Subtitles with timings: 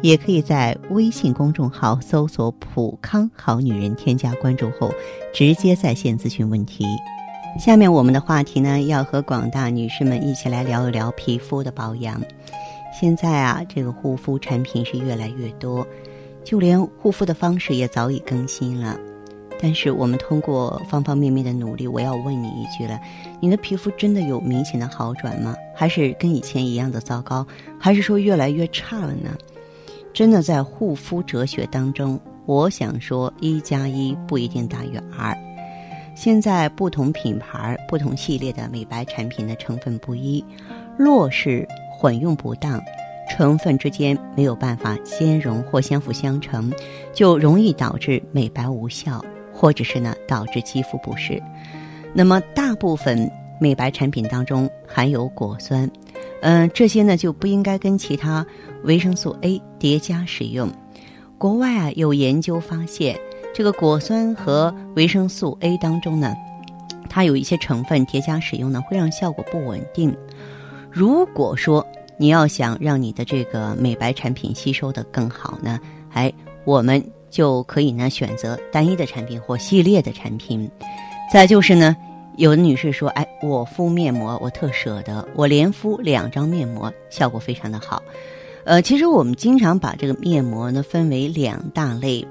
[0.00, 4.92] 也可以在微信公众号搜索“普康好女人”，添加关注后
[5.32, 6.84] 直接在线咨询问题。
[7.58, 12.20] 下面我们的话题呢，要和广大女士们一起来聊一聊皮肤的保养。
[13.00, 15.86] 现在啊，这个护肤产品是越来越多，
[16.44, 18.98] 就连护肤的方式也早已更新了。
[19.60, 23.00] 但是我们通过方方面面的努力，我要问你一句了：
[23.40, 25.56] 你的皮肤真的有明显的好转吗？
[25.74, 27.44] 还是跟以前一样的糟糕？
[27.78, 29.36] 还是说越来越差了呢？
[30.18, 35.32] 真的在护肤哲学当中，我想说一加一不一定大于二。
[36.16, 40.44] 现在不同品牌、不同系列的美白产品的成分不一，
[40.98, 42.82] 若是混用不当，
[43.30, 46.68] 成分之间没有办法兼容或相辅相成，
[47.12, 49.24] 就容易导致美白无效，
[49.54, 51.40] 或者是呢导致肌肤不适。
[52.12, 53.30] 那么大部分
[53.60, 55.88] 美白产品当中含有果酸。
[56.40, 58.46] 嗯，这些呢就不应该跟其他
[58.84, 60.70] 维生素 A 叠加使用。
[61.36, 63.18] 国外啊有研究发现，
[63.54, 66.34] 这个果酸和维生素 A 当中呢，
[67.08, 70.16] 它有一些成分叠加使用呢会让效果不稳定。
[70.90, 71.84] 如果说
[72.16, 75.78] 你要想让你的这个美白产品吸收的更好呢，
[76.12, 76.32] 哎，
[76.64, 80.70] 我们就可以呢选择单一的产品或系列的产品。
[81.32, 81.96] 再就是呢。
[82.38, 88.00] 有的女士说：“哎，我敷面膜，我特舍得，我连敷两张面膜，效果非常的好。”
[88.64, 92.24] 呃，其实我们经常把这个面膜呢分为两大类，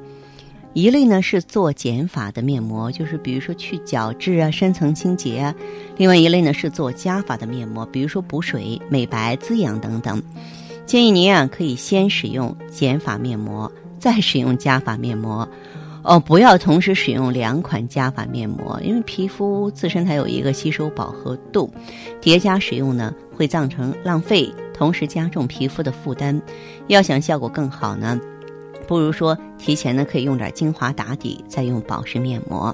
[0.72, 5.54] 一类呢是做减法的面膜，就是比如说去角质啊、深层清洁啊；
[5.98, 10.24] 另外一类呢是做加法的面膜，比如说补水、美白、滋养等等。
[10.86, 15.46] 建议您啊可以先使用减法面膜，再使用加法面膜。
[16.08, 21.70] 哦，不要同时使用两款加法面膜，因为皮肤自身它有一个吸收饱和度，
[22.22, 26.42] 叠加使用呢会造成浪费，同时加重皮肤的负担。
[26.88, 28.18] 要想效果更好呢，
[28.88, 32.74] 不如说提前呢可以用点精华打底，再用保湿面膜。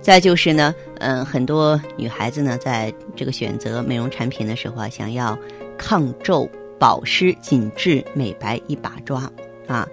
[0.00, 5.36] 再就是呢，嗯，很多女孩子呢在这个选择美容产品的时候啊，想要
[5.76, 6.48] 抗皱、
[6.78, 9.28] 保湿、紧致、美白一把抓
[9.66, 9.86] 啊。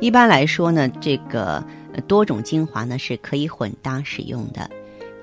[0.00, 1.62] 一般来说呢，这个。
[2.06, 4.70] 多种精华呢是可以混搭使用的，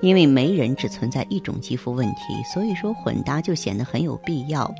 [0.02, 4.70] 因为没人只存在一种肌肤问题，所以说混搭就显得很有必要。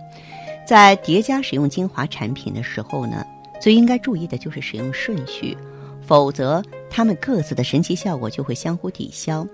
[0.66, 3.24] 在叠加使用精华产品的时候呢，
[3.58, 5.56] 最应该注意的就是使用顺序，
[6.02, 9.46] 否则它们各自的神奇效果就会相互抵消。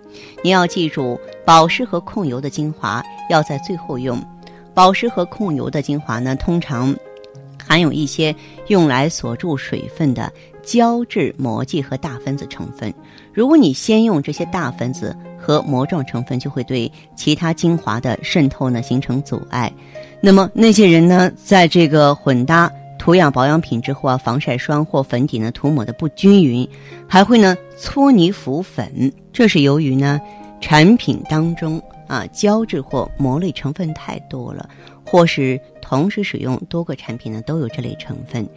[0.42, 4.20] 你要记住，保湿和控油的精华要在最后用。
[4.74, 6.92] 保湿和控油的精华呢，通常
[7.72, 10.30] 含有一些用来锁住水分的。
[10.62, 12.92] 胶质膜剂和大分子成分，
[13.32, 19.72] 如果你先用这些大分子和膜状成分，就会对其他精华的渗透呢形成阻碍。
[20.20, 26.68] 那么那些人呢，在这个混搭涂养保养品之后啊，防晒霜或粉底呢涂抹的不均匀，
[27.08, 30.20] 还会呢搓泥浮粉，这是由于呢
[30.60, 34.68] 产品当中啊胶质或膜类成分太多了，
[35.04, 38.48] 或是同时使用多个产品呢都有这类成分。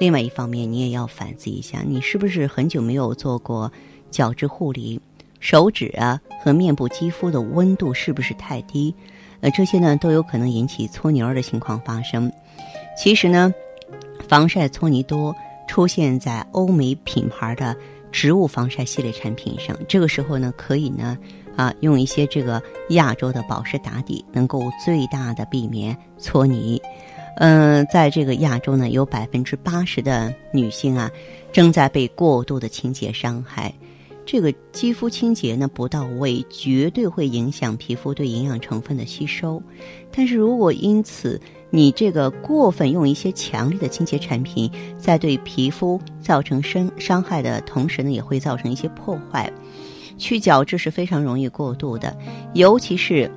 [0.00, 3.70] 另外一方面，你也要反思一下，你是不是很久没有做过
[4.10, 5.00] 角质护理？
[5.40, 8.94] 手指啊和面部肌肤的温度是不是太低？
[9.40, 12.32] 呃，这些呢都有可能引起搓泥儿的情况发生。
[12.96, 13.52] 其实呢，
[14.26, 15.36] 防晒搓泥多
[15.68, 17.76] 出现在欧美品牌的
[18.10, 21.18] 植物防晒系列产品上，这个时候呢，可以呢
[21.56, 26.80] 啊用一些这个亚洲的保湿打底，能够最大的避免搓泥。
[27.36, 31.10] 嗯，在这个亚洲呢，有百分之八十的女性啊，
[31.52, 33.74] 正在被过度的清洁伤害。
[34.26, 39.62] 这个肌肤清洁呢不到位，绝对会影响皮肤对营养成分的吸收。
[40.10, 41.38] 但是如果因此
[41.68, 49.52] 你这个过分用一些强力的清洁产品，在对皮肤造成伤伤害的同时呢，也会造成一些破坏。
[50.16, 52.16] 去角质是非常容易过度的，
[52.54, 53.30] 尤其是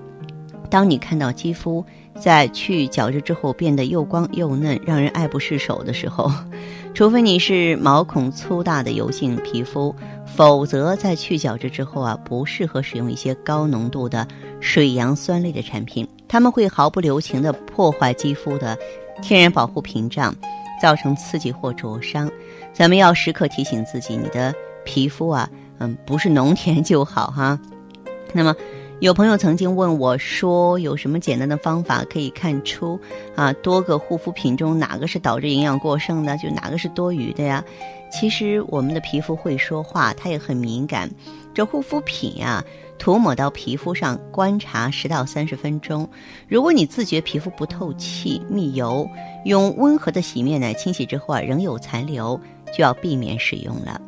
[0.69, 1.85] 当你看到肌肤。
[2.19, 6.31] 在去角质之后变得又光又嫩，让人爱不释手的时候，
[6.95, 9.95] 除非你是毛孔粗大的油性皮肤，
[10.25, 14.27] 否则在去角质之后啊，不适合使用一些高浓度的
[14.59, 18.75] 水杨酸类的产品，它们会毫不留情地破坏肌肤的
[19.21, 20.35] 天然保护屏障，
[20.81, 22.27] 造成刺激或灼伤。
[22.73, 24.51] 咱们要时刻提醒自己，你的
[24.83, 25.47] 皮肤啊，
[25.79, 27.59] 嗯，不是农田就好哈。
[28.33, 28.55] 那么。
[28.99, 32.99] 有朋友曾经问我说：“有什么简单的方法可以看出
[33.35, 37.63] 啊多个护肤品中哪个是导致营养过剩的，就哪个是多余的呀？”
[38.11, 41.07] 其实我们的皮肤会说话，它也很敏感。
[41.53, 42.65] 这护肤品呀，
[42.97, 46.09] 涂抹到皮肤上，观察十到三十分钟。
[46.47, 49.07] 如果你自觉皮肤不透气、密油，
[49.45, 52.35] 用温和的洗面奶清洗之后啊，仍有残留，
[52.75, 54.01] 就要避免使用了。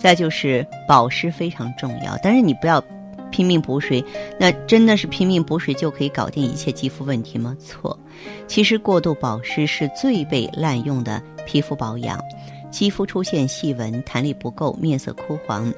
[0.00, 2.82] 再就是保湿非常重要，但是你不要。
[3.32, 4.04] 拼命补水，
[4.40, 7.56] 那真的是拼命补水就可以搞定一切肌肤问题吗？
[7.60, 7.96] 错，
[8.48, 12.18] 其实过度保湿是最被滥用的皮肤保养，
[12.72, 15.72] 肌肤出现细纹、弹力不够、面色枯黄，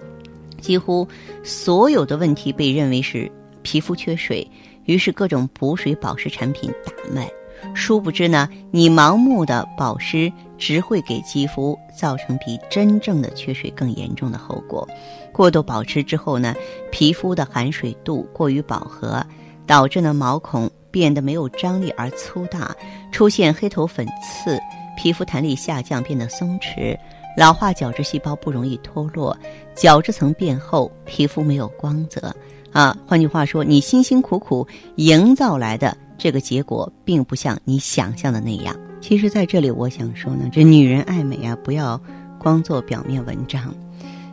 [0.63, 1.07] 几乎
[1.45, 3.31] 所有的问题被认为是
[3.61, 4.51] 皮肤缺水，
[4.87, 7.31] 于是各种补水保湿产品大卖。
[7.75, 14.89] 殊不知呢，你盲目的保湿只会给肌肤造成比真正的缺水更严重的后果。
[15.33, 16.55] 过度保湿之后呢，
[16.93, 19.27] 皮肤的含水度过于饱和，
[19.67, 22.73] 导致呢毛孔变得没有张力而粗大，
[23.11, 24.57] 出现黑头粉刺，
[24.97, 26.97] 皮肤弹力下降，变得松弛，
[27.37, 29.37] 老化角质细胞不容易脱落，
[29.75, 32.33] 角质层变厚，皮肤没有光泽。
[32.71, 34.65] 啊，换句话说，你辛辛苦苦
[34.95, 35.97] 营造来的。
[36.17, 38.77] 这个结果并不像你想象的那样。
[39.03, 42.01] 其实，在这里我想说呢，这女人爱美啊，不要
[42.39, 43.75] 光做表面文章。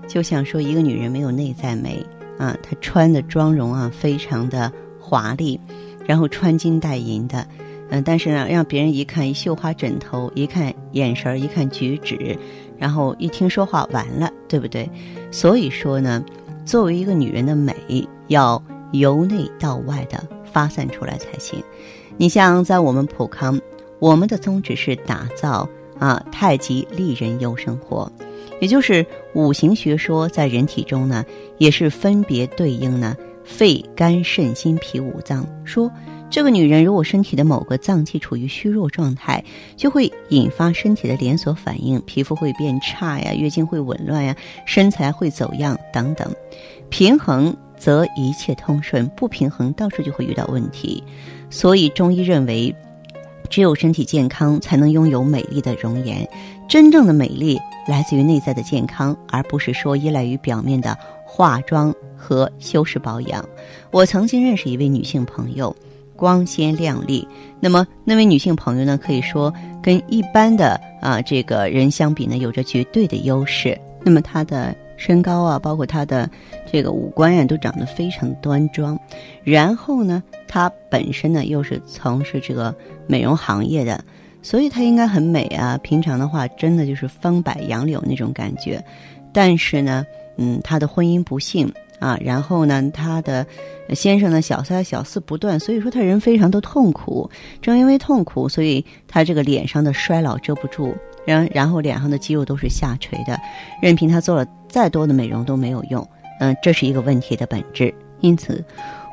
[0.07, 2.05] 就像说，一个女人没有内在美
[2.37, 5.59] 啊，她穿的妆容啊，非常的华丽，
[6.05, 7.45] 然后穿金戴银的，
[7.89, 12.37] 嗯，但是呢，让别人一看一绣花枕头，一看眼神，一看举止，
[12.77, 14.87] 然后一听说话，完了，对不对？
[15.31, 16.23] 所以说呢，
[16.63, 17.75] 作为一个女人的美，
[18.27, 18.61] 要
[18.91, 20.23] 由内到外的。
[20.51, 21.63] 发散出来才行。
[22.17, 23.61] 你像在我们普康，
[23.99, 25.67] 我们的宗旨是打造
[25.99, 28.11] 啊太极丽人优生活，
[28.61, 31.25] 也就是五行学说在人体中呢，
[31.57, 35.45] 也是分别对应呢肺、肝、肾、心、脾五脏。
[35.63, 35.91] 说
[36.29, 39.43] 这个女人如果身体的某个脏器处于虚弱状态，
[39.75, 44.35] 就会引发身体的连锁反应，皮肤会变差呀，月经会紊乱呀，
[44.65, 46.33] 身材会走样等等。
[46.89, 47.55] 平衡。
[47.79, 51.01] 则一切通顺，不平衡到处就会遇到问题。
[51.49, 52.75] 所以中医认为，
[53.49, 56.27] 只有身体健康，才能拥有美丽的容颜。
[56.67, 63.43] 真正的美丽来自于内在的健康，而不是说依赖于表面的化妆和修饰保养。
[63.91, 65.75] 我曾经认识一位女性朋友，
[66.15, 67.27] 光鲜亮丽。
[67.59, 73.79] 那么那位女性朋友呢，可以说跟一般的啊这个人相比呢，有着绝对的优势。
[74.03, 74.75] 那么她的。
[75.01, 76.29] 身高啊，包括她的
[76.69, 78.99] 这个五官呀，都长得非常端庄。
[79.45, 82.75] 然后呢，她本身呢又是从事这个
[83.07, 84.03] 美容行业的，
[84.41, 85.79] 所以她应该很美啊。
[85.81, 88.83] 平常的话，真的就是风摆杨柳那种感觉。
[89.31, 90.05] 但是呢，
[90.37, 93.45] 嗯，她的婚姻不幸啊，然后呢，她的
[93.93, 97.29] 先生呢小三小四不断，所以说她人非常的痛苦。
[97.61, 100.93] 正因为痛苦，所以她这个脸上的衰老遮不住。
[101.25, 103.39] 然然后脸上的肌肉都是下垂的，
[103.83, 106.07] 任凭他做了再多的美容都没有用，
[106.39, 107.93] 嗯，这是一个问题的本质。
[108.21, 108.63] 因此，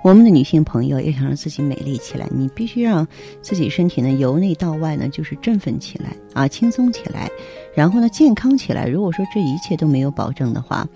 [0.07, 3.05] 我们的女性朋友要想让自己美丽起来，你必须让
[3.43, 7.29] 自己身体呢由内到外呢就是振奋起来啊，轻松起来，
[7.75, 8.87] 然后呢健康起来。
[8.87, 10.87] 如果说这一切都没有保证的话，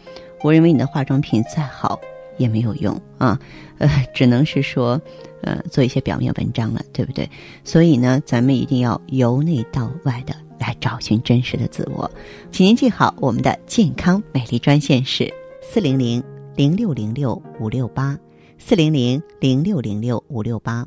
[0.44, 1.98] 我认为你的化妆品再好
[2.38, 3.36] 也没有用啊，
[3.78, 5.02] 呃，只能是说，
[5.42, 7.28] 呃，做一些表面文章了，对不对？
[7.64, 10.32] 所以呢，咱们一定要由内到外的。
[10.60, 12.08] 来找寻真实的自我，
[12.52, 15.28] 请您记好我们的健康美丽专线是
[15.60, 16.22] 四零零
[16.54, 18.16] 零六零六五六八
[18.60, 20.86] 四零零零六零六五六八。